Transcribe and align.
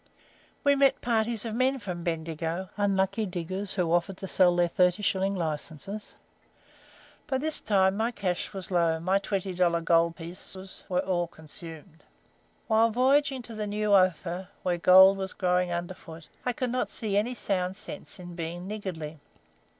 We 0.63 0.75
met 0.75 0.99
parties 0.99 1.45
of 1.45 1.53
men 1.53 1.77
from 1.77 2.03
Bendigo 2.03 2.69
unlucky 2.75 3.27
diggers, 3.27 3.73
who 3.75 3.93
offered 3.93 4.17
to 4.17 4.27
sell 4.27 4.55
their 4.55 4.67
thirty 4.67 5.03
shilling 5.03 5.35
licenses. 5.35 6.15
By 7.27 7.37
this 7.37 7.61
time 7.61 7.97
my 7.97 8.09
cash 8.09 8.51
was 8.51 8.71
low; 8.71 8.99
my 8.99 9.19
twenty 9.19 9.53
dollar 9.53 9.79
gold 9.79 10.15
pieces 10.15 10.85
were 10.89 11.01
all 11.05 11.27
consumed. 11.27 12.03
While 12.65 12.89
voyaging 12.89 13.43
to 13.43 13.53
the 13.53 13.67
new 13.67 13.93
Ophir, 13.93 14.47
where 14.63 14.79
gold 14.79 15.17
was 15.19 15.33
growing 15.33 15.71
underfoot, 15.71 16.29
I 16.47 16.53
could 16.53 16.71
not 16.71 16.89
see 16.89 17.15
any 17.15 17.35
sound 17.35 17.75
sense 17.75 18.17
in 18.19 18.33
being 18.33 18.67
niggardly. 18.67 19.19